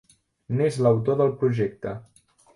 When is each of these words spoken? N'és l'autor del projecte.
N'és 0.61 0.79
l'autor 0.85 1.21
del 1.21 1.31
projecte. 1.43 1.95